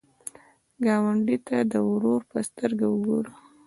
[0.85, 3.33] ګاونډي ته د ورور په سترګه وګوره